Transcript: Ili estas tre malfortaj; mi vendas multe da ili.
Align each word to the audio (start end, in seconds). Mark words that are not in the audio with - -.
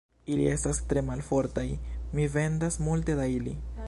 Ili 0.35 0.45
estas 0.51 0.79
tre 0.93 1.03
malfortaj; 1.09 1.67
mi 2.19 2.25
vendas 2.37 2.79
multe 2.89 3.19
da 3.21 3.29
ili. 3.39 3.55